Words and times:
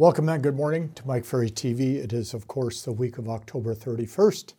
Welcome 0.00 0.28
and 0.28 0.40
good 0.40 0.54
morning 0.54 0.92
to 0.94 1.08
Mike 1.08 1.24
Ferry 1.24 1.50
TV. 1.50 1.96
It 1.96 2.12
is, 2.12 2.32
of 2.32 2.46
course, 2.46 2.82
the 2.82 2.92
week 2.92 3.18
of 3.18 3.28
October 3.28 3.74
31st. 3.74 4.54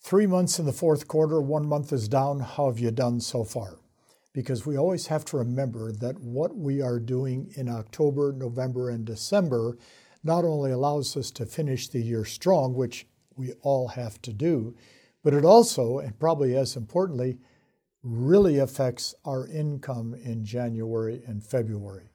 Three 0.00 0.28
months 0.28 0.60
in 0.60 0.64
the 0.64 0.72
fourth 0.72 1.08
quarter, 1.08 1.40
one 1.40 1.66
month 1.66 1.92
is 1.92 2.06
down. 2.06 2.38
How 2.38 2.68
have 2.68 2.78
you 2.78 2.92
done 2.92 3.18
so 3.20 3.42
far? 3.42 3.80
Because 4.32 4.64
we 4.64 4.78
always 4.78 5.08
have 5.08 5.24
to 5.24 5.38
remember 5.38 5.90
that 5.90 6.20
what 6.20 6.56
we 6.56 6.80
are 6.80 7.00
doing 7.00 7.52
in 7.56 7.68
October, 7.68 8.32
November, 8.32 8.90
and 8.90 9.04
December 9.04 9.76
not 10.22 10.44
only 10.44 10.70
allows 10.70 11.16
us 11.16 11.32
to 11.32 11.46
finish 11.46 11.88
the 11.88 12.00
year 12.00 12.24
strong, 12.24 12.74
which 12.74 13.08
we 13.34 13.54
all 13.62 13.88
have 13.88 14.22
to 14.22 14.32
do, 14.32 14.76
but 15.24 15.34
it 15.34 15.44
also, 15.44 15.98
and 15.98 16.16
probably 16.20 16.56
as 16.56 16.76
importantly, 16.76 17.38
really 18.04 18.58
affects 18.58 19.16
our 19.24 19.48
income 19.48 20.14
in 20.14 20.44
January 20.44 21.24
and 21.26 21.42
February. 21.42 22.13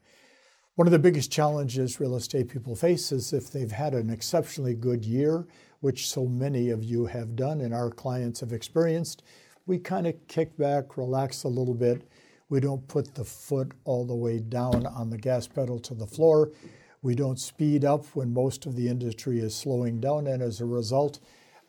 One 0.79 0.87
of 0.87 0.93
the 0.93 0.99
biggest 0.99 1.29
challenges 1.29 1.99
real 1.99 2.15
estate 2.15 2.47
people 2.47 2.73
face 2.73 3.11
is 3.11 3.33
if 3.33 3.51
they've 3.51 3.69
had 3.69 3.93
an 3.93 4.09
exceptionally 4.09 4.75
good 4.75 5.03
year, 5.03 5.45
which 5.81 6.07
so 6.07 6.25
many 6.25 6.69
of 6.69 6.85
you 6.85 7.05
have 7.05 7.35
done 7.35 7.59
and 7.59 7.73
our 7.73 7.91
clients 7.91 8.39
have 8.39 8.53
experienced, 8.53 9.21
we 9.65 9.77
kind 9.77 10.07
of 10.07 10.15
kick 10.29 10.55
back, 10.55 10.95
relax 10.95 11.43
a 11.43 11.49
little 11.49 11.73
bit. 11.73 12.07
We 12.47 12.61
don't 12.61 12.87
put 12.87 13.13
the 13.13 13.25
foot 13.25 13.73
all 13.83 14.05
the 14.05 14.15
way 14.15 14.39
down 14.39 14.85
on 14.85 15.09
the 15.09 15.17
gas 15.17 15.47
pedal 15.47 15.79
to 15.79 15.93
the 15.93 16.07
floor. 16.07 16.53
We 17.01 17.13
don't 17.13 17.41
speed 17.41 17.83
up 17.83 18.05
when 18.13 18.33
most 18.33 18.65
of 18.65 18.77
the 18.77 18.87
industry 18.87 19.39
is 19.41 19.53
slowing 19.53 19.99
down, 19.99 20.27
and 20.27 20.41
as 20.41 20.61
a 20.61 20.65
result, 20.65 21.19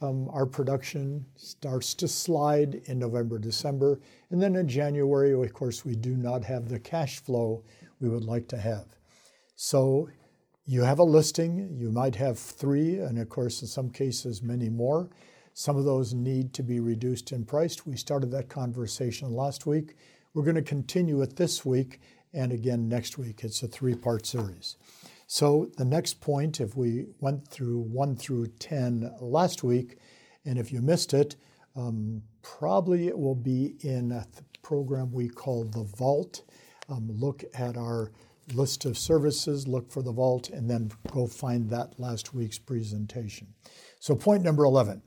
um, 0.00 0.28
our 0.28 0.46
production 0.46 1.26
starts 1.34 1.94
to 1.94 2.06
slide 2.06 2.82
in 2.84 3.00
November, 3.00 3.40
December, 3.40 3.98
and 4.30 4.40
then 4.40 4.54
in 4.54 4.68
January, 4.68 5.32
of 5.32 5.52
course, 5.52 5.84
we 5.84 5.96
do 5.96 6.16
not 6.16 6.44
have 6.44 6.68
the 6.68 6.78
cash 6.78 7.18
flow 7.18 7.64
we 7.98 8.08
would 8.08 8.24
like 8.24 8.46
to 8.46 8.56
have. 8.56 8.99
So 9.62 10.08
you 10.64 10.84
have 10.84 11.00
a 11.00 11.04
listing, 11.04 11.76
you 11.76 11.92
might 11.92 12.14
have 12.14 12.38
three, 12.38 12.98
and 12.98 13.18
of 13.18 13.28
course, 13.28 13.60
in 13.60 13.68
some 13.68 13.90
cases, 13.90 14.42
many 14.42 14.70
more. 14.70 15.10
Some 15.52 15.76
of 15.76 15.84
those 15.84 16.14
need 16.14 16.54
to 16.54 16.62
be 16.62 16.80
reduced 16.80 17.30
in 17.30 17.44
price. 17.44 17.84
We 17.84 17.96
started 17.96 18.30
that 18.30 18.48
conversation 18.48 19.30
last 19.34 19.66
week. 19.66 19.96
We're 20.32 20.44
going 20.44 20.54
to 20.54 20.62
continue 20.62 21.20
it 21.20 21.36
this 21.36 21.62
week 21.62 22.00
and 22.32 22.52
again 22.52 22.88
next 22.88 23.18
week. 23.18 23.44
It's 23.44 23.62
a 23.62 23.68
three 23.68 23.94
part 23.94 24.24
series. 24.24 24.78
So, 25.26 25.70
the 25.76 25.84
next 25.84 26.22
point, 26.22 26.58
if 26.58 26.74
we 26.74 27.08
went 27.20 27.46
through 27.46 27.80
1 27.80 28.16
through 28.16 28.46
10 28.60 29.12
last 29.20 29.62
week, 29.62 29.98
and 30.46 30.56
if 30.58 30.72
you 30.72 30.80
missed 30.80 31.12
it, 31.12 31.36
um, 31.76 32.22
probably 32.40 33.08
it 33.08 33.18
will 33.18 33.34
be 33.34 33.76
in 33.80 34.10
a 34.10 34.26
program 34.62 35.12
we 35.12 35.28
call 35.28 35.64
The 35.64 35.84
Vault. 35.84 36.44
Um, 36.88 37.10
look 37.12 37.44
at 37.52 37.76
our 37.76 38.10
list 38.54 38.84
of 38.84 38.98
services, 38.98 39.68
look 39.68 39.90
for 39.90 40.02
the 40.02 40.12
vault, 40.12 40.48
and 40.50 40.68
then 40.68 40.90
go 41.12 41.26
find 41.26 41.70
that 41.70 41.98
last 41.98 42.34
week's 42.34 42.58
presentation. 42.58 43.48
So, 43.98 44.14
point 44.14 44.42
number 44.42 44.64
11 44.64 45.02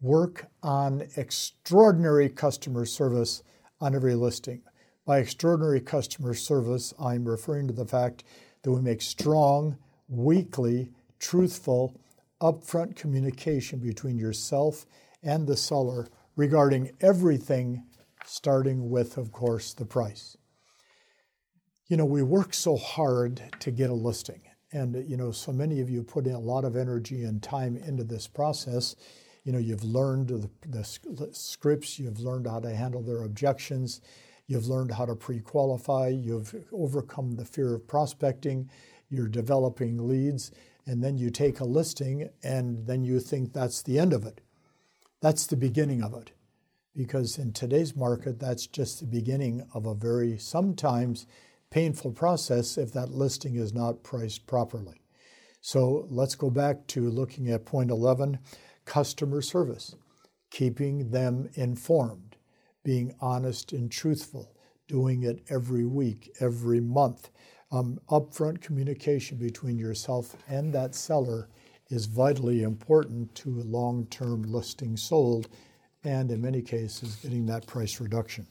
work 0.00 0.48
on 0.64 1.06
extraordinary 1.16 2.28
customer 2.28 2.84
service 2.84 3.42
on 3.80 3.94
every 3.94 4.16
listing. 4.16 4.62
By 5.06 5.18
extraordinary 5.18 5.80
customer 5.80 6.34
service, 6.34 6.92
I'm 6.98 7.24
referring 7.24 7.68
to 7.68 7.72
the 7.72 7.86
fact 7.86 8.24
that 8.62 8.72
we 8.72 8.80
make 8.80 9.00
strong, 9.00 9.76
weekly, 10.08 10.90
truthful, 11.20 12.00
upfront 12.40 12.96
communication 12.96 13.78
between 13.78 14.18
yourself 14.18 14.86
and 15.22 15.46
the 15.46 15.56
seller 15.56 16.08
regarding 16.34 16.90
everything, 17.00 17.84
starting 18.24 18.90
with, 18.90 19.16
of 19.16 19.30
course, 19.30 19.72
the 19.72 19.86
price 19.86 20.36
you 21.88 21.96
know, 21.96 22.04
we 22.04 22.22
work 22.22 22.54
so 22.54 22.76
hard 22.76 23.42
to 23.60 23.70
get 23.70 23.90
a 23.90 23.94
listing. 23.94 24.42
And, 24.72 25.08
you 25.08 25.16
know, 25.16 25.30
so 25.30 25.52
many 25.52 25.80
of 25.80 25.90
you 25.90 26.02
put 26.02 26.26
in 26.26 26.34
a 26.34 26.40
lot 26.40 26.64
of 26.64 26.76
energy 26.76 27.24
and 27.24 27.42
time 27.42 27.76
into 27.76 28.04
this 28.04 28.26
process. 28.26 28.96
You 29.44 29.52
know, 29.52 29.58
you've 29.58 29.84
learned 29.84 30.28
the, 30.28 30.48
the 30.66 31.28
scripts, 31.32 31.98
you've 31.98 32.20
learned 32.20 32.46
how 32.46 32.60
to 32.60 32.74
handle 32.74 33.02
their 33.02 33.24
objections, 33.24 34.00
you've 34.46 34.66
learned 34.66 34.92
how 34.92 35.04
to 35.04 35.14
pre 35.14 35.40
qualify, 35.40 36.08
you've 36.08 36.54
overcome 36.72 37.32
the 37.32 37.44
fear 37.44 37.74
of 37.74 37.86
prospecting, 37.86 38.70
you're 39.10 39.28
developing 39.28 40.08
leads, 40.08 40.52
and 40.86 41.02
then 41.02 41.18
you 41.18 41.30
take 41.30 41.60
a 41.60 41.64
listing 41.64 42.28
and 42.42 42.86
then 42.86 43.04
you 43.04 43.20
think 43.20 43.52
that's 43.52 43.82
the 43.82 43.98
end 43.98 44.12
of 44.12 44.24
it. 44.24 44.40
That's 45.20 45.46
the 45.46 45.56
beginning 45.56 46.02
of 46.02 46.14
it. 46.14 46.32
Because 46.96 47.38
in 47.38 47.52
today's 47.52 47.96
market, 47.96 48.38
that's 48.38 48.66
just 48.66 49.00
the 49.00 49.06
beginning 49.06 49.66
of 49.72 49.86
a 49.86 49.94
very 49.94 50.36
sometimes 50.38 51.26
painful 51.72 52.12
process 52.12 52.76
if 52.76 52.92
that 52.92 53.10
listing 53.10 53.56
is 53.56 53.72
not 53.72 54.02
priced 54.02 54.46
properly. 54.46 55.00
So 55.62 56.06
let's 56.10 56.34
go 56.34 56.50
back 56.50 56.86
to 56.88 57.08
looking 57.08 57.48
at 57.48 57.64
point 57.64 57.90
11 57.90 58.38
customer 58.84 59.40
service, 59.40 59.94
keeping 60.50 61.10
them 61.10 61.48
informed, 61.54 62.36
being 62.84 63.14
honest 63.20 63.72
and 63.72 63.90
truthful, 63.90 64.54
doing 64.86 65.22
it 65.22 65.42
every 65.48 65.86
week, 65.86 66.30
every 66.40 66.80
month. 66.80 67.30
Um, 67.70 67.98
upfront 68.10 68.60
communication 68.60 69.38
between 69.38 69.78
yourself 69.78 70.36
and 70.46 70.74
that 70.74 70.94
seller 70.94 71.48
is 71.88 72.04
vitally 72.04 72.62
important 72.62 73.34
to 73.36 73.60
a 73.60 73.64
long 73.64 74.06
term 74.06 74.42
listing 74.42 74.96
sold, 74.96 75.48
and 76.04 76.30
in 76.30 76.42
many 76.42 76.60
cases, 76.60 77.16
getting 77.16 77.46
that 77.46 77.66
price 77.66 77.98
reduction. 77.98 78.46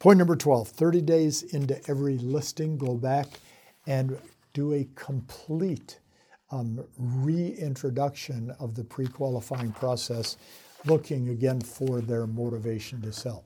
Point 0.00 0.16
number 0.16 0.34
12 0.34 0.66
30 0.68 1.02
days 1.02 1.42
into 1.42 1.78
every 1.86 2.16
listing, 2.16 2.78
go 2.78 2.94
back 2.94 3.26
and 3.86 4.18
do 4.54 4.72
a 4.72 4.88
complete 4.94 6.00
um, 6.50 6.82
reintroduction 6.98 8.50
of 8.58 8.74
the 8.74 8.82
pre 8.82 9.06
qualifying 9.06 9.72
process, 9.72 10.38
looking 10.86 11.28
again 11.28 11.60
for 11.60 12.00
their 12.00 12.26
motivation 12.26 13.02
to 13.02 13.12
sell. 13.12 13.44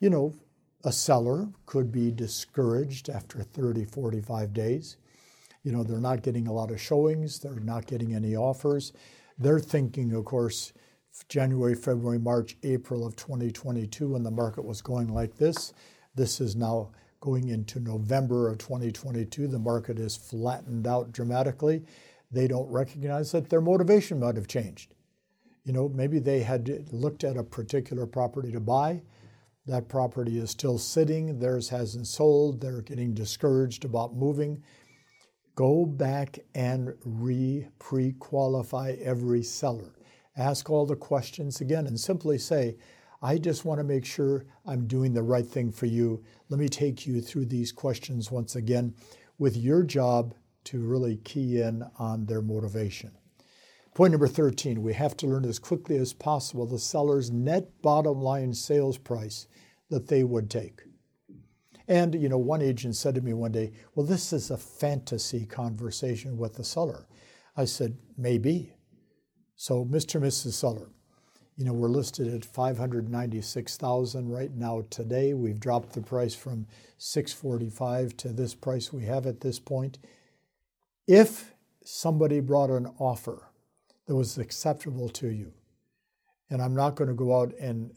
You 0.00 0.10
know, 0.10 0.34
a 0.82 0.90
seller 0.90 1.48
could 1.64 1.92
be 1.92 2.10
discouraged 2.10 3.08
after 3.08 3.44
30, 3.44 3.84
45 3.84 4.52
days. 4.52 4.96
You 5.62 5.70
know, 5.70 5.84
they're 5.84 6.00
not 6.00 6.22
getting 6.22 6.48
a 6.48 6.52
lot 6.52 6.72
of 6.72 6.80
showings, 6.80 7.38
they're 7.38 7.60
not 7.60 7.86
getting 7.86 8.16
any 8.16 8.34
offers. 8.34 8.92
They're 9.38 9.60
thinking, 9.60 10.12
of 10.12 10.24
course, 10.24 10.72
January, 11.24 11.74
February, 11.74 12.18
March, 12.18 12.56
April 12.62 13.06
of 13.06 13.16
2022 13.16 14.10
when 14.10 14.22
the 14.22 14.30
market 14.30 14.64
was 14.64 14.80
going 14.80 15.08
like 15.08 15.36
this. 15.36 15.72
This 16.14 16.40
is 16.40 16.54
now 16.54 16.90
going 17.20 17.48
into 17.48 17.80
November 17.80 18.48
of 18.48 18.58
2022. 18.58 19.48
The 19.48 19.58
market 19.58 19.98
is 19.98 20.16
flattened 20.16 20.86
out 20.86 21.12
dramatically. 21.12 21.84
They 22.30 22.46
don't 22.46 22.70
recognize 22.70 23.32
that 23.32 23.48
their 23.48 23.60
motivation 23.60 24.20
might 24.20 24.36
have 24.36 24.48
changed. 24.48 24.94
You 25.64 25.72
know, 25.72 25.88
maybe 25.88 26.18
they 26.18 26.40
had 26.40 26.88
looked 26.92 27.24
at 27.24 27.36
a 27.36 27.42
particular 27.42 28.06
property 28.06 28.52
to 28.52 28.60
buy. 28.60 29.02
That 29.66 29.88
property 29.88 30.38
is 30.38 30.50
still 30.50 30.78
sitting, 30.78 31.38
theirs 31.38 31.68
hasn't 31.68 32.06
sold, 32.06 32.60
they're 32.60 32.80
getting 32.80 33.12
discouraged 33.12 33.84
about 33.84 34.16
moving. 34.16 34.62
Go 35.54 35.84
back 35.84 36.38
and 36.54 36.94
re 37.04 37.66
pre 37.78 38.12
qualify 38.12 38.92
every 39.02 39.42
seller 39.42 39.97
ask 40.38 40.70
all 40.70 40.86
the 40.86 40.96
questions 40.96 41.60
again 41.60 41.86
and 41.86 41.98
simply 41.98 42.38
say, 42.38 42.76
I 43.20 43.36
just 43.38 43.64
want 43.64 43.80
to 43.80 43.84
make 43.84 44.04
sure 44.04 44.46
I'm 44.64 44.86
doing 44.86 45.12
the 45.12 45.22
right 45.22 45.46
thing 45.46 45.72
for 45.72 45.86
you. 45.86 46.22
Let 46.48 46.60
me 46.60 46.68
take 46.68 47.06
you 47.06 47.20
through 47.20 47.46
these 47.46 47.72
questions 47.72 48.30
once 48.30 48.54
again 48.54 48.94
with 49.38 49.56
your 49.56 49.82
job 49.82 50.34
to 50.64 50.80
really 50.80 51.16
key 51.16 51.60
in 51.60 51.82
on 51.98 52.26
their 52.26 52.42
motivation. 52.42 53.10
Point 53.94 54.12
number 54.12 54.28
13 54.28 54.82
we 54.82 54.94
have 54.94 55.16
to 55.16 55.26
learn 55.26 55.44
as 55.44 55.58
quickly 55.58 55.96
as 55.96 56.12
possible 56.12 56.66
the 56.66 56.78
seller's 56.78 57.32
net 57.32 57.82
bottom 57.82 58.22
line 58.22 58.54
sales 58.54 58.98
price 58.98 59.48
that 59.90 60.06
they 60.06 60.22
would 60.22 60.48
take. 60.48 60.82
And, 61.88 62.14
you 62.14 62.28
know, 62.28 62.38
one 62.38 62.60
agent 62.60 62.96
said 62.96 63.14
to 63.14 63.22
me 63.22 63.32
one 63.32 63.50
day, 63.50 63.72
Well, 63.94 64.06
this 64.06 64.32
is 64.32 64.50
a 64.50 64.58
fantasy 64.58 65.46
conversation 65.46 66.36
with 66.36 66.54
the 66.54 66.64
seller. 66.64 67.08
I 67.56 67.64
said, 67.64 67.96
Maybe. 68.16 68.74
So, 69.60 69.84
Mr. 69.84 70.14
and 70.14 70.24
Mrs. 70.24 70.52
Seller, 70.52 70.86
you 71.56 71.64
know, 71.64 71.72
we're 71.72 71.88
listed 71.88 72.32
at 72.32 72.44
596,000 72.44 74.28
right 74.28 74.54
now 74.54 74.84
today. 74.88 75.34
We've 75.34 75.58
dropped 75.58 75.94
the 75.94 76.00
price 76.00 76.32
from 76.32 76.68
645 76.98 78.16
to 78.18 78.28
this 78.28 78.54
price 78.54 78.92
we 78.92 79.04
have 79.06 79.26
at 79.26 79.40
this 79.40 79.58
point. 79.58 79.98
If 81.08 81.54
somebody 81.84 82.38
brought 82.38 82.70
an 82.70 82.86
offer 83.00 83.48
that 84.06 84.14
was 84.14 84.38
acceptable 84.38 85.08
to 85.08 85.26
you, 85.26 85.52
and 86.50 86.62
I'm 86.62 86.76
not 86.76 86.94
going 86.94 87.08
to 87.08 87.14
go 87.14 87.40
out 87.40 87.52
and 87.58 87.90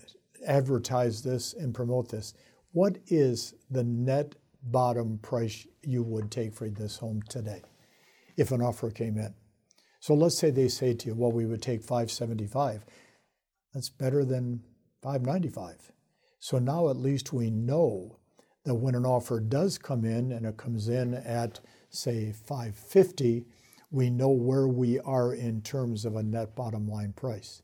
advertise 0.43 1.21
this 1.21 1.53
and 1.53 1.75
promote 1.75 2.09
this, 2.09 2.33
what 2.71 2.97
is 3.05 3.53
the 3.69 3.83
net 3.83 4.33
bottom 4.63 5.19
price 5.19 5.67
you 5.83 6.01
would 6.01 6.31
take 6.31 6.55
for 6.55 6.69
this 6.69 6.97
home 6.97 7.21
today 7.29 7.61
if 8.35 8.51
an 8.51 8.63
offer 8.63 8.89
came 8.89 9.19
in? 9.19 9.35
So 10.01 10.15
let's 10.15 10.35
say 10.35 10.49
they 10.49 10.67
say 10.67 10.95
to 10.95 11.07
you, 11.09 11.15
well, 11.15 11.31
we 11.31 11.45
would 11.45 11.61
take 11.61 11.83
575. 11.83 12.83
That's 13.71 13.89
better 13.89 14.25
than 14.25 14.63
595. 15.03 15.91
So 16.39 16.57
now 16.57 16.89
at 16.89 16.97
least 16.97 17.31
we 17.31 17.51
know 17.51 18.17
that 18.65 18.73
when 18.73 18.95
an 18.95 19.05
offer 19.05 19.39
does 19.39 19.77
come 19.77 20.03
in 20.03 20.31
and 20.31 20.47
it 20.47 20.57
comes 20.57 20.89
in 20.89 21.13
at, 21.13 21.59
say, 21.91 22.31
550, 22.31 23.45
we 23.91 24.09
know 24.09 24.29
where 24.29 24.67
we 24.67 24.99
are 25.01 25.35
in 25.35 25.61
terms 25.61 26.03
of 26.03 26.15
a 26.15 26.23
net 26.23 26.55
bottom 26.55 26.87
line 26.89 27.13
price. 27.13 27.61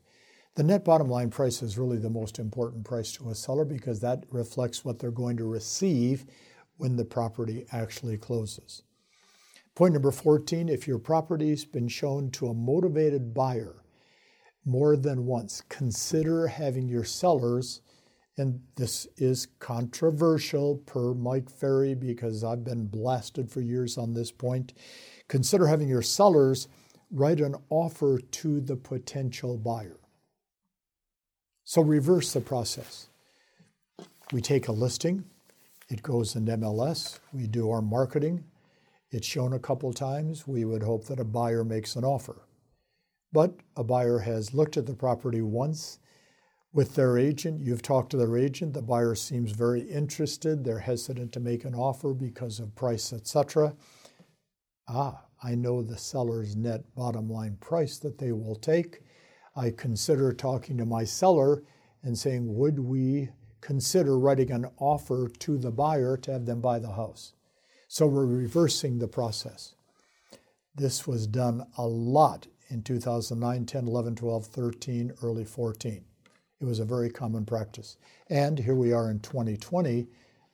The 0.54 0.62
net 0.62 0.84
bottom 0.84 1.08
line 1.08 1.30
price 1.30 1.60
is 1.60 1.76
really 1.76 1.98
the 1.98 2.08
most 2.08 2.38
important 2.38 2.84
price 2.84 3.10
to 3.14 3.30
a 3.30 3.34
seller 3.34 3.64
because 3.64 3.98
that 4.00 4.24
reflects 4.30 4.84
what 4.84 5.00
they're 5.00 5.10
going 5.10 5.38
to 5.38 5.44
receive 5.44 6.24
when 6.76 6.94
the 6.94 7.04
property 7.04 7.66
actually 7.72 8.16
closes. 8.16 8.82
Point 9.78 9.92
number 9.92 10.10
14 10.10 10.68
if 10.68 10.88
your 10.88 10.98
property's 10.98 11.64
been 11.64 11.86
shown 11.86 12.32
to 12.32 12.48
a 12.48 12.52
motivated 12.52 13.32
buyer 13.32 13.76
more 14.64 14.96
than 14.96 15.24
once, 15.24 15.62
consider 15.68 16.48
having 16.48 16.88
your 16.88 17.04
sellers, 17.04 17.80
and 18.36 18.60
this 18.74 19.06
is 19.18 19.46
controversial 19.60 20.78
per 20.78 21.14
Mike 21.14 21.48
Ferry 21.48 21.94
because 21.94 22.42
I've 22.42 22.64
been 22.64 22.88
blasted 22.88 23.52
for 23.52 23.60
years 23.60 23.96
on 23.96 24.14
this 24.14 24.32
point. 24.32 24.72
Consider 25.28 25.68
having 25.68 25.88
your 25.88 26.02
sellers 26.02 26.66
write 27.12 27.38
an 27.38 27.54
offer 27.70 28.18
to 28.18 28.60
the 28.60 28.74
potential 28.74 29.56
buyer. 29.56 30.00
So 31.62 31.82
reverse 31.82 32.32
the 32.32 32.40
process. 32.40 33.10
We 34.32 34.40
take 34.40 34.66
a 34.66 34.72
listing, 34.72 35.24
it 35.88 36.02
goes 36.02 36.34
in 36.34 36.46
MLS, 36.46 37.20
we 37.32 37.46
do 37.46 37.70
our 37.70 37.80
marketing, 37.80 38.42
it's 39.10 39.26
shown 39.26 39.52
a 39.52 39.58
couple 39.58 39.92
times, 39.92 40.46
we 40.46 40.64
would 40.64 40.82
hope 40.82 41.06
that 41.06 41.20
a 41.20 41.24
buyer 41.24 41.64
makes 41.64 41.96
an 41.96 42.04
offer. 42.04 42.42
But 43.32 43.56
a 43.76 43.84
buyer 43.84 44.20
has 44.20 44.54
looked 44.54 44.76
at 44.76 44.86
the 44.86 44.94
property 44.94 45.42
once 45.42 45.98
with 46.72 46.94
their 46.94 47.16
agent, 47.16 47.62
you've 47.62 47.82
talked 47.82 48.10
to 48.10 48.18
their 48.18 48.36
agent, 48.36 48.74
the 48.74 48.82
buyer 48.82 49.14
seems 49.14 49.52
very 49.52 49.80
interested, 49.80 50.64
they're 50.64 50.78
hesitant 50.78 51.32
to 51.32 51.40
make 51.40 51.64
an 51.64 51.74
offer 51.74 52.12
because 52.12 52.60
of 52.60 52.74
price, 52.74 53.12
etc. 53.12 53.74
Ah, 54.86 55.24
I 55.42 55.54
know 55.54 55.82
the 55.82 55.96
seller's 55.96 56.56
net 56.56 56.94
bottom 56.94 57.30
line 57.30 57.56
price 57.58 57.98
that 57.98 58.18
they 58.18 58.32
will 58.32 58.54
take. 58.54 59.00
I 59.56 59.70
consider 59.70 60.32
talking 60.32 60.76
to 60.78 60.84
my 60.84 61.04
seller 61.04 61.62
and 62.02 62.16
saying, 62.18 62.54
would 62.54 62.78
we 62.78 63.30
consider 63.60 64.18
writing 64.18 64.50
an 64.50 64.66
offer 64.78 65.28
to 65.38 65.58
the 65.58 65.70
buyer 65.70 66.16
to 66.18 66.32
have 66.32 66.46
them 66.46 66.60
buy 66.60 66.78
the 66.78 66.92
house? 66.92 67.32
So 67.90 68.06
we're 68.06 68.26
reversing 68.26 68.98
the 68.98 69.08
process. 69.08 69.74
This 70.74 71.06
was 71.06 71.26
done 71.26 71.66
a 71.78 71.86
lot 71.86 72.46
in 72.68 72.82
2009, 72.82 73.64
10, 73.64 73.88
11, 73.88 74.14
12, 74.14 74.46
13, 74.46 75.12
early 75.22 75.46
14. 75.46 76.04
It 76.60 76.64
was 76.66 76.80
a 76.80 76.84
very 76.84 77.08
common 77.08 77.46
practice. 77.46 77.96
And 78.28 78.58
here 78.58 78.74
we 78.74 78.92
are 78.92 79.10
in 79.10 79.20
2020 79.20 80.06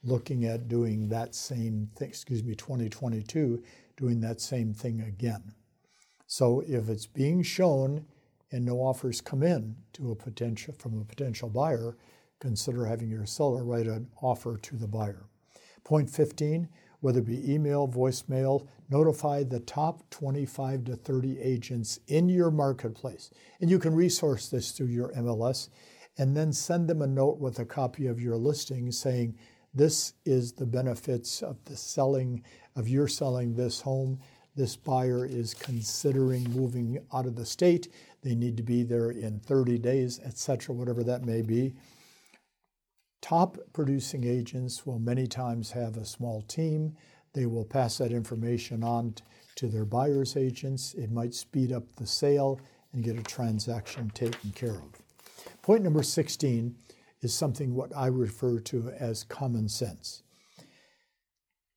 looking 0.04 0.44
at 0.44 0.68
doing 0.68 1.08
that 1.08 1.34
same 1.34 1.90
thing, 1.96 2.08
excuse 2.08 2.44
me, 2.44 2.54
2022, 2.54 3.64
doing 3.96 4.20
that 4.20 4.40
same 4.40 4.72
thing 4.72 5.00
again. 5.00 5.54
So 6.28 6.62
if 6.68 6.88
it's 6.88 7.06
being 7.06 7.42
shown 7.42 8.06
and 8.52 8.64
no 8.64 8.76
offers 8.76 9.20
come 9.20 9.42
in 9.42 9.74
to 9.94 10.12
a 10.12 10.14
potential 10.14 10.72
from 10.78 11.00
a 11.00 11.04
potential 11.04 11.48
buyer, 11.48 11.96
consider 12.38 12.86
having 12.86 13.10
your 13.10 13.26
seller 13.26 13.64
write 13.64 13.88
an 13.88 14.06
offer 14.22 14.56
to 14.56 14.76
the 14.76 14.86
buyer. 14.86 15.24
Point 15.82 16.08
15, 16.08 16.68
whether 17.04 17.18
it 17.18 17.26
be 17.26 17.52
email, 17.52 17.86
voicemail, 17.86 18.66
notify 18.88 19.42
the 19.42 19.60
top 19.60 20.08
25 20.08 20.84
to 20.84 20.96
30 20.96 21.38
agents 21.38 22.00
in 22.06 22.30
your 22.30 22.50
marketplace. 22.50 23.28
And 23.60 23.68
you 23.68 23.78
can 23.78 23.94
resource 23.94 24.48
this 24.48 24.70
through 24.70 24.86
your 24.86 25.12
MLS 25.12 25.68
and 26.16 26.34
then 26.34 26.50
send 26.50 26.88
them 26.88 27.02
a 27.02 27.06
note 27.06 27.38
with 27.38 27.58
a 27.58 27.66
copy 27.66 28.06
of 28.06 28.20
your 28.20 28.36
listing 28.36 28.90
saying, 28.90 29.36
this 29.74 30.14
is 30.24 30.52
the 30.52 30.64
benefits 30.64 31.42
of 31.42 31.62
the 31.66 31.76
selling 31.76 32.42
of 32.74 32.88
your 32.88 33.06
selling 33.06 33.54
this 33.54 33.82
home 33.82 34.18
this 34.56 34.76
buyer 34.76 35.26
is 35.26 35.52
considering 35.52 36.44
moving 36.52 37.04
out 37.12 37.26
of 37.26 37.34
the 37.34 37.44
state. 37.44 37.88
They 38.22 38.36
need 38.36 38.56
to 38.56 38.62
be 38.62 38.84
there 38.84 39.10
in 39.10 39.40
30 39.40 39.78
days, 39.78 40.20
etc., 40.24 40.74
whatever 40.74 41.02
that 41.02 41.24
may 41.24 41.42
be. 41.42 41.74
Top 43.24 43.56
producing 43.72 44.24
agents 44.24 44.84
will 44.84 44.98
many 44.98 45.26
times 45.26 45.70
have 45.70 45.96
a 45.96 46.04
small 46.04 46.42
team. 46.42 46.94
They 47.32 47.46
will 47.46 47.64
pass 47.64 47.96
that 47.96 48.12
information 48.12 48.84
on 48.84 49.14
to 49.54 49.66
their 49.66 49.86
buyer's 49.86 50.36
agents. 50.36 50.92
It 50.92 51.10
might 51.10 51.32
speed 51.32 51.72
up 51.72 51.84
the 51.96 52.06
sale 52.06 52.60
and 52.92 53.02
get 53.02 53.18
a 53.18 53.22
transaction 53.22 54.10
taken 54.10 54.50
care 54.50 54.74
of. 54.74 55.00
Point 55.62 55.84
number 55.84 56.02
16 56.02 56.74
is 57.22 57.32
something 57.32 57.74
what 57.74 57.96
I 57.96 58.08
refer 58.08 58.60
to 58.60 58.90
as 58.90 59.24
common 59.24 59.70
sense. 59.70 60.22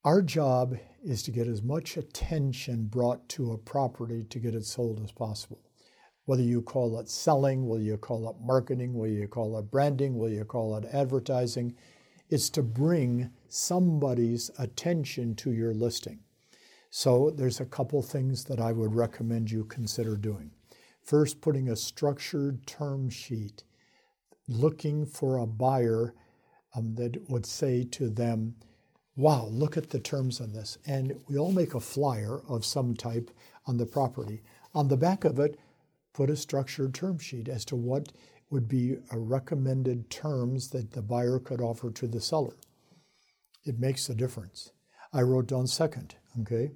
Our 0.04 0.22
job 0.22 0.78
is 1.02 1.24
to 1.24 1.32
get 1.32 1.48
as 1.48 1.64
much 1.64 1.96
attention 1.96 2.88
brought 2.88 3.30
to 3.30 3.54
a 3.54 3.58
property 3.58 4.26
to 4.26 4.40
get 4.40 4.54
it 4.54 4.66
sold 4.66 5.00
as 5.02 5.14
possible. 5.14 5.62
Whether 6.27 6.44
you 6.44 6.62
call 6.62 7.00
it 7.00 7.07
selling, 7.07 7.69
will 7.69 7.79
you 7.79 7.95
call 7.95 8.29
it 8.29 8.35
marketing, 8.45 8.94
will 8.94 9.07
you 9.07 9.29
call 9.29 9.57
it 9.57 9.71
branding, 9.71 10.18
will 10.18 10.29
you 10.29 10.44
call 10.44 10.75
it 10.75 10.83
advertising, 10.91 11.74
it's 12.29 12.50
to 12.50 12.62
bring 12.62 13.29
somebody's 13.47 14.51
attention 14.59 15.35
to 15.35 15.53
your 15.53 15.74
listing. 15.74 16.19
So 16.89 17.31
there's 17.31 17.62
a 17.62 17.65
couple 17.65 18.01
things 18.01 18.44
that 18.44 18.59
I 18.59 18.74
would 18.74 18.94
recommend 18.94 19.51
you 19.51 19.63
consider 19.63 20.18
doing. 20.18 20.51
First, 21.01 21.39
putting 21.39 21.69
a 21.69 21.77
structured 21.77 22.68
term 22.68 23.09
sheet, 23.09 23.63
looking 24.50 25.06
for 25.06 25.38
a 25.38 25.47
buyer 25.47 26.13
um, 26.75 26.95
that 26.95 27.29
would 27.29 27.45
say 27.45 27.85
to 27.91 28.09
them, 28.09 28.56
wow, 29.15 29.45
look 29.45 29.77
at 29.77 29.91
the 29.91 30.00
terms 30.00 30.41
on 30.41 30.51
this. 30.51 30.77
And 30.85 31.21
we 31.29 31.38
all 31.38 31.53
make 31.53 31.74
a 31.74 31.79
flyer 31.79 32.41
of 32.50 32.65
some 32.65 32.95
type 32.95 33.31
on 33.65 33.77
the 33.77 33.85
property. 33.85 34.44
On 34.75 34.89
the 34.89 34.97
back 34.97 35.24
of 35.24 35.39
it, 35.39 35.57
put 36.18 36.31
a 36.31 36.36
structured 36.36 36.96
term 36.96 37.19
sheet 37.19 37.48
as 37.48 37.64
to 37.64 37.75
what 37.75 38.12
would 38.50 38.68
be 38.68 38.96
a 39.12 39.19
recommended 39.19 40.10
terms 40.10 40.69
that 40.69 40.92
the 40.92 41.02
buyer 41.02 41.38
could 41.38 41.62
offer 41.62 41.92
to 41.92 42.08
the 42.08 42.19
seller. 42.19 42.56
It 43.66 43.78
makes 43.78 44.10
a 44.10 44.16
difference. 44.16 44.72
I 45.14 45.22
wrote 45.22 45.46
down 45.46 45.68
second, 45.68 46.16
okay? 46.42 46.72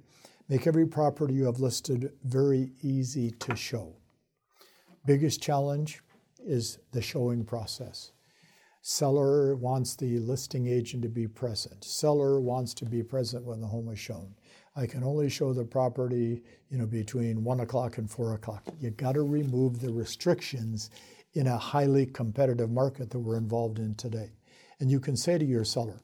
Make 0.48 0.68
every 0.68 0.86
property 0.86 1.34
you 1.34 1.46
have 1.46 1.58
listed 1.58 2.12
very 2.22 2.70
easy 2.82 3.32
to 3.40 3.56
show. 3.56 3.96
Biggest 5.06 5.42
challenge 5.42 6.02
is 6.38 6.78
the 6.92 7.02
showing 7.02 7.44
process. 7.44 8.12
Seller 8.80 9.56
wants 9.56 9.96
the 9.96 10.20
listing 10.20 10.68
agent 10.68 11.02
to 11.02 11.08
be 11.08 11.26
present. 11.26 11.82
Seller 11.82 12.38
wants 12.38 12.74
to 12.74 12.84
be 12.84 13.02
present 13.02 13.44
when 13.44 13.60
the 13.60 13.66
home 13.66 13.88
is 13.88 13.98
shown. 13.98 14.36
I 14.74 14.86
can 14.86 15.04
only 15.04 15.28
show 15.28 15.52
the 15.52 15.64
property, 15.64 16.42
you 16.70 16.78
know, 16.78 16.86
between 16.86 17.44
one 17.44 17.60
o'clock 17.60 17.98
and 17.98 18.10
four 18.10 18.34
o'clock. 18.34 18.66
You 18.80 18.90
got 18.90 19.12
to 19.12 19.22
remove 19.22 19.80
the 19.80 19.92
restrictions 19.92 20.90
in 21.34 21.46
a 21.46 21.58
highly 21.58 22.06
competitive 22.06 22.70
market 22.70 23.10
that 23.10 23.18
we're 23.18 23.36
involved 23.36 23.78
in 23.78 23.94
today. 23.94 24.30
And 24.80 24.90
you 24.90 24.98
can 24.98 25.16
say 25.16 25.36
to 25.38 25.44
your 25.44 25.64
seller, 25.64 26.00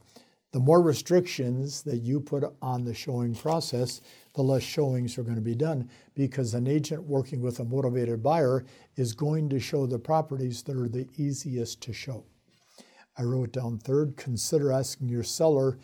the 0.52 0.60
more 0.60 0.80
restrictions 0.80 1.82
that 1.82 1.98
you 1.98 2.20
put 2.20 2.44
on 2.62 2.84
the 2.84 2.94
showing 2.94 3.34
process, 3.34 4.00
the 4.34 4.42
less 4.42 4.62
showings 4.62 5.18
are 5.18 5.22
going 5.22 5.34
to 5.34 5.42
be 5.42 5.54
done 5.54 5.90
because 6.14 6.54
an 6.54 6.66
agent 6.66 7.02
working 7.02 7.42
with 7.42 7.60
a 7.60 7.64
motivated 7.64 8.22
buyer 8.22 8.64
is 8.96 9.12
going 9.12 9.50
to 9.50 9.60
show 9.60 9.86
the 9.86 9.98
properties 9.98 10.62
that 10.62 10.76
are 10.76 10.88
the 10.88 11.06
easiest 11.18 11.82
to 11.82 11.92
show. 11.92 12.24
I 13.18 13.24
wrote 13.24 13.52
down 13.52 13.78
third, 13.78 14.16
consider 14.16 14.72
asking 14.72 15.08
your 15.08 15.24
seller 15.24 15.78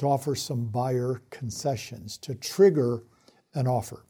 to 0.00 0.08
offer 0.08 0.34
some 0.34 0.64
buyer 0.64 1.20
concessions 1.28 2.16
to 2.16 2.34
trigger 2.34 3.02
an 3.52 3.66
offer. 3.66 4.06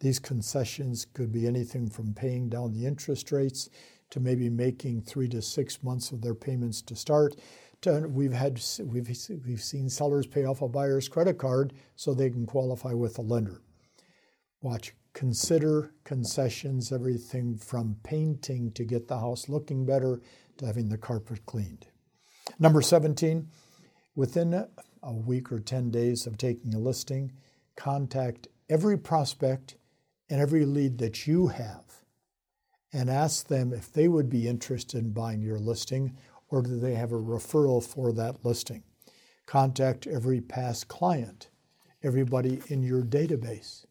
These 0.00 0.18
concessions 0.18 1.06
could 1.12 1.30
be 1.30 1.46
anything 1.46 1.90
from 1.90 2.14
paying 2.14 2.48
down 2.48 2.72
the 2.72 2.86
interest 2.86 3.30
rates 3.30 3.68
to 4.08 4.18
maybe 4.18 4.48
making 4.48 5.02
three 5.02 5.28
to 5.28 5.42
six 5.42 5.82
months 5.82 6.10
of 6.10 6.22
their 6.22 6.34
payments 6.34 6.80
to 6.82 6.96
start. 6.96 7.36
To, 7.82 8.08
we've 8.08 8.32
had 8.32 8.62
we've 8.82 9.14
we've 9.46 9.62
seen 9.62 9.90
sellers 9.90 10.26
pay 10.26 10.46
off 10.46 10.62
a 10.62 10.68
buyer's 10.68 11.06
credit 11.06 11.36
card 11.36 11.74
so 11.96 12.14
they 12.14 12.30
can 12.30 12.46
qualify 12.46 12.94
with 12.94 13.18
a 13.18 13.22
lender. 13.22 13.60
Watch, 14.62 14.94
consider 15.12 15.92
concessions, 16.04 16.92
everything 16.92 17.58
from 17.58 17.96
painting 18.04 18.72
to 18.72 18.84
get 18.84 19.06
the 19.06 19.18
house 19.18 19.50
looking 19.50 19.84
better 19.84 20.22
to 20.56 20.66
having 20.66 20.88
the 20.88 20.96
carpet 20.96 21.44
cleaned. 21.44 21.88
Number 22.58 22.80
17, 22.80 23.48
within 24.14 24.66
a 25.06 25.12
week 25.12 25.52
or 25.52 25.60
10 25.60 25.90
days 25.90 26.26
of 26.26 26.36
taking 26.36 26.74
a 26.74 26.78
listing, 26.78 27.32
contact 27.76 28.48
every 28.68 28.98
prospect 28.98 29.76
and 30.28 30.40
every 30.40 30.64
lead 30.64 30.98
that 30.98 31.26
you 31.26 31.46
have 31.46 32.02
and 32.92 33.08
ask 33.08 33.46
them 33.46 33.72
if 33.72 33.92
they 33.92 34.08
would 34.08 34.28
be 34.28 34.48
interested 34.48 34.98
in 34.98 35.12
buying 35.12 35.40
your 35.40 35.58
listing 35.58 36.16
or 36.48 36.62
do 36.62 36.78
they 36.78 36.94
have 36.94 37.12
a 37.12 37.16
referral 37.16 37.84
for 37.84 38.12
that 38.12 38.44
listing. 38.44 38.82
Contact 39.46 40.06
every 40.06 40.40
past 40.40 40.88
client, 40.88 41.48
everybody 42.02 42.60
in 42.68 42.82
your 42.82 43.02
database. 43.02 43.86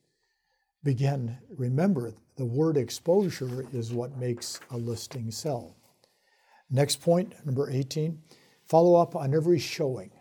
Begin, 0.84 1.38
remember, 1.50 2.14
the 2.36 2.46
word 2.46 2.78
exposure 2.78 3.66
is 3.72 3.94
what 3.94 4.18
makes 4.18 4.60
a 4.70 4.78
listing 4.78 5.32
sell. 5.32 5.76
Next 6.70 7.02
point, 7.02 7.34
number 7.46 7.70
18 7.70 8.22
Follow 8.68 9.00
up 9.00 9.16
on 9.16 9.36
every 9.36 9.60
showing 9.60 10.12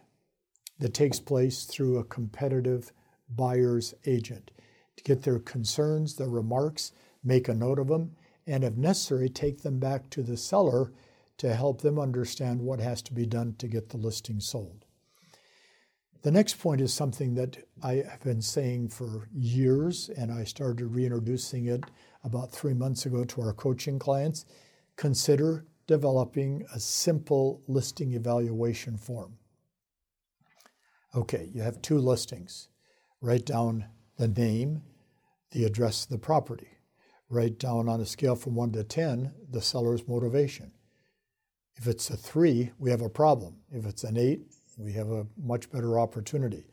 that 0.78 0.94
takes 0.94 1.20
place 1.20 1.64
through 1.64 1.98
a 1.98 2.04
competitive 2.04 2.92
buyer's 3.28 3.94
agent. 4.06 4.50
to 4.96 5.02
get 5.02 5.22
their 5.22 5.40
concerns, 5.40 6.14
their 6.14 6.28
remarks, 6.28 6.92
make 7.24 7.48
a 7.48 7.54
note 7.54 7.78
of 7.80 7.88
them, 7.88 8.12
and 8.46 8.62
if 8.62 8.76
necessary, 8.76 9.28
take 9.28 9.62
them 9.62 9.80
back 9.80 10.08
to 10.10 10.22
the 10.22 10.36
seller 10.36 10.92
to 11.38 11.54
help 11.54 11.80
them 11.80 11.98
understand 11.98 12.60
what 12.60 12.78
has 12.78 13.02
to 13.02 13.12
be 13.12 13.26
done 13.26 13.54
to 13.58 13.66
get 13.66 13.88
the 13.88 13.96
listing 13.96 14.38
sold. 14.38 14.84
The 16.22 16.30
next 16.30 16.60
point 16.60 16.80
is 16.80 16.94
something 16.94 17.34
that 17.34 17.58
I 17.82 18.04
have 18.08 18.22
been 18.22 18.40
saying 18.40 18.88
for 18.88 19.28
years, 19.34 20.10
and 20.16 20.32
I 20.32 20.44
started 20.44 20.86
reintroducing 20.86 21.66
it 21.66 21.84
about 22.22 22.52
three 22.52 22.72
months 22.72 23.04
ago 23.04 23.24
to 23.24 23.42
our 23.42 23.52
coaching 23.52 23.98
clients. 23.98 24.46
Consider 24.96 25.66
developing 25.86 26.64
a 26.74 26.80
simple 26.80 27.62
listing 27.66 28.12
evaluation 28.12 28.96
form. 28.96 29.36
Okay, 31.16 31.48
you 31.54 31.62
have 31.62 31.80
two 31.80 31.98
listings. 31.98 32.68
Write 33.20 33.46
down 33.46 33.86
the 34.16 34.26
name, 34.26 34.82
the 35.52 35.64
address 35.64 36.04
of 36.04 36.10
the 36.10 36.18
property. 36.18 36.78
Write 37.30 37.58
down 37.58 37.88
on 37.88 38.00
a 38.00 38.06
scale 38.06 38.34
from 38.34 38.56
1 38.56 38.72
to 38.72 38.82
10 38.82 39.32
the 39.48 39.62
seller's 39.62 40.08
motivation. 40.08 40.72
If 41.76 41.86
it's 41.86 42.10
a 42.10 42.16
3, 42.16 42.72
we 42.78 42.90
have 42.90 43.00
a 43.00 43.08
problem. 43.08 43.58
If 43.70 43.86
it's 43.86 44.02
an 44.02 44.16
8, 44.16 44.40
we 44.76 44.92
have 44.94 45.10
a 45.10 45.26
much 45.40 45.70
better 45.70 46.00
opportunity. 46.00 46.66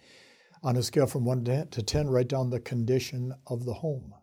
On 0.64 0.76
a 0.76 0.82
scale 0.82 1.08
from 1.08 1.24
1 1.24 1.46
to 1.70 1.84
10, 1.84 2.10
write 2.10 2.28
down 2.28 2.50
the 2.50 2.60
condition 2.60 3.36
of 3.46 3.66
the 3.66 3.76
home. 3.76 4.14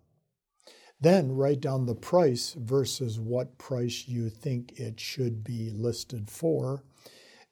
Then 1.01 1.31
write 1.31 1.61
down 1.61 1.87
the 1.87 1.95
price 1.95 2.57
versus 2.59 3.21
what 3.21 3.57
price 3.57 4.09
you 4.09 4.31
think 4.31 4.73
it 4.81 4.99
should 4.99 5.45
be 5.45 5.71
listed 5.71 6.29
for. 6.29 6.83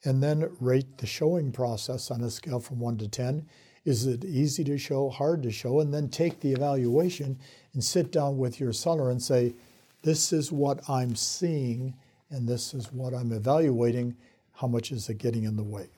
And 0.07 0.23
then 0.23 0.49
rate 0.61 0.99
the 0.99 1.07
showing 1.07 1.51
process 1.51 2.13
on 2.13 2.23
a 2.23 2.31
scale 2.31 2.61
from 2.61 2.79
1 2.79 2.99
to 2.99 3.09
10. 3.09 3.45
Is 3.85 4.07
it 4.07 4.25
easy 4.25 4.63
to 4.63 4.79
show, 4.79 5.11
hard 5.11 5.43
to 5.43 5.51
show? 5.51 5.81
And 5.81 5.93
then 5.93 6.09
take 6.09 6.39
the 6.39 6.53
evaluation 6.53 7.41
and 7.75 7.83
sit 7.83 8.13
down 8.13 8.39
with 8.39 8.61
your 8.61 8.73
seller 8.73 9.11
and 9.11 9.21
say, 9.21 9.55
This 10.03 10.33
is 10.33 10.53
what 10.53 10.89
I'm 10.89 11.17
seeing, 11.17 11.95
and 12.31 12.49
this 12.49 12.73
is 12.73 12.93
what 12.93 13.15
I'm 13.15 13.33
evaluating. 13.33 14.17
How 14.53 14.69
much 14.69 14.93
is 14.93 15.09
it 15.09 15.19
getting 15.19 15.43
in 15.43 15.57
the 15.57 15.65
way? 15.65 15.89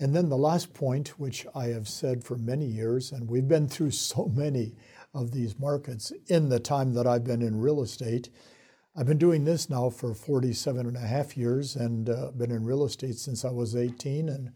And 0.00 0.14
then 0.14 0.28
the 0.28 0.36
last 0.36 0.74
point, 0.74 1.20
which 1.20 1.46
I 1.54 1.66
have 1.66 1.88
said 1.88 2.24
for 2.24 2.36
many 2.36 2.66
years, 2.66 3.12
and 3.12 3.28
we've 3.28 3.46
been 3.46 3.68
through 3.68 3.90
so 3.92 4.26
many 4.26 4.74
of 5.14 5.30
these 5.30 5.56
markets 5.56 6.12
in 6.26 6.48
the 6.48 6.58
time 6.58 6.94
that 6.94 7.06
I've 7.06 7.22
been 7.22 7.42
in 7.42 7.60
real 7.60 7.80
estate. 7.80 8.28
I've 8.96 9.06
been 9.06 9.18
doing 9.18 9.44
this 9.44 9.68
now 9.68 9.90
for 9.90 10.14
47 10.14 10.86
and 10.86 10.96
a 10.96 11.00
half 11.00 11.36
years 11.36 11.74
and 11.74 12.08
uh, 12.08 12.30
been 12.30 12.52
in 12.52 12.64
real 12.64 12.84
estate 12.84 13.16
since 13.16 13.44
I 13.44 13.50
was 13.50 13.74
18 13.74 14.28
and 14.28 14.52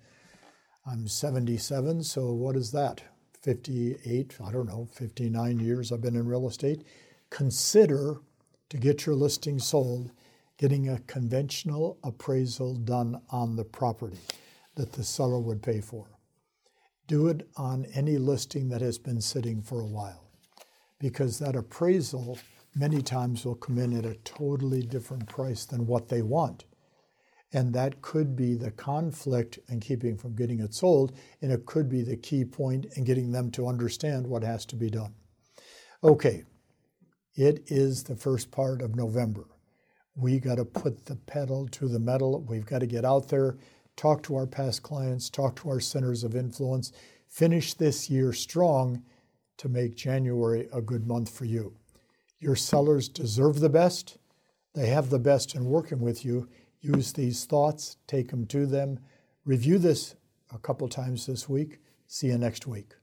I'm 0.86 1.08
77, 1.08 2.04
so 2.04 2.32
what 2.32 2.54
is 2.54 2.70
that? 2.70 3.02
58, 3.42 4.36
I 4.44 4.52
don't 4.52 4.68
know, 4.68 4.86
59 4.92 5.58
years 5.58 5.90
I've 5.90 6.02
been 6.02 6.14
in 6.14 6.28
real 6.28 6.46
estate. 6.46 6.84
Consider 7.30 8.20
to 8.68 8.76
get 8.76 9.06
your 9.06 9.16
listing 9.16 9.58
sold, 9.58 10.12
getting 10.56 10.88
a 10.88 11.00
conventional 11.00 11.98
appraisal 12.04 12.76
done 12.76 13.20
on 13.30 13.56
the 13.56 13.64
property 13.64 14.20
that 14.76 14.92
the 14.92 15.02
seller 15.02 15.40
would 15.40 15.64
pay 15.64 15.80
for. 15.80 16.06
Do 17.08 17.26
it 17.26 17.48
on 17.56 17.86
any 17.92 18.18
listing 18.18 18.68
that 18.68 18.82
has 18.82 18.98
been 18.98 19.20
sitting 19.20 19.62
for 19.62 19.80
a 19.80 19.86
while 19.86 20.30
because 21.00 21.40
that 21.40 21.56
appraisal 21.56 22.38
many 22.78 23.02
times 23.02 23.44
will 23.44 23.56
come 23.56 23.78
in 23.78 23.96
at 23.96 24.06
a 24.06 24.14
totally 24.24 24.82
different 24.82 25.28
price 25.28 25.64
than 25.64 25.86
what 25.86 26.08
they 26.08 26.22
want. 26.22 26.64
And 27.52 27.72
that 27.74 28.02
could 28.02 28.36
be 28.36 28.54
the 28.54 28.70
conflict 28.70 29.58
in 29.68 29.80
keeping 29.80 30.16
from 30.16 30.36
getting 30.36 30.60
it 30.60 30.74
sold, 30.74 31.12
and 31.40 31.50
it 31.50 31.66
could 31.66 31.88
be 31.88 32.02
the 32.02 32.16
key 32.16 32.44
point 32.44 32.86
in 32.94 33.04
getting 33.04 33.32
them 33.32 33.50
to 33.52 33.66
understand 33.66 34.26
what 34.26 34.44
has 34.44 34.66
to 34.66 34.76
be 34.76 34.90
done. 34.90 35.14
Okay, 36.04 36.44
it 37.34 37.64
is 37.66 38.04
the 38.04 38.16
first 38.16 38.50
part 38.50 38.82
of 38.82 38.94
November. 38.94 39.46
We 40.14 40.38
got 40.38 40.56
to 40.56 40.64
put 40.64 41.06
the 41.06 41.16
pedal 41.16 41.66
to 41.68 41.88
the 41.88 41.98
metal. 41.98 42.42
We've 42.42 42.66
got 42.66 42.80
to 42.80 42.86
get 42.86 43.04
out 43.04 43.28
there, 43.28 43.56
talk 43.96 44.22
to 44.24 44.36
our 44.36 44.46
past 44.46 44.82
clients, 44.82 45.30
talk 45.30 45.56
to 45.56 45.70
our 45.70 45.80
centers 45.80 46.24
of 46.24 46.36
influence, 46.36 46.92
finish 47.28 47.74
this 47.74 48.10
year 48.10 48.32
strong 48.32 49.02
to 49.56 49.68
make 49.68 49.96
January 49.96 50.68
a 50.72 50.82
good 50.82 51.06
month 51.06 51.30
for 51.30 51.46
you. 51.46 51.77
Your 52.40 52.56
sellers 52.56 53.08
deserve 53.08 53.60
the 53.60 53.68
best. 53.68 54.18
They 54.74 54.88
have 54.88 55.10
the 55.10 55.18
best 55.18 55.54
in 55.54 55.64
working 55.64 56.00
with 56.00 56.24
you. 56.24 56.48
Use 56.80 57.12
these 57.12 57.44
thoughts, 57.44 57.96
take 58.06 58.30
them 58.30 58.46
to 58.46 58.66
them. 58.66 59.00
Review 59.44 59.78
this 59.78 60.14
a 60.54 60.58
couple 60.58 60.88
times 60.88 61.26
this 61.26 61.48
week. 61.48 61.80
See 62.06 62.28
you 62.28 62.38
next 62.38 62.66
week. 62.66 62.97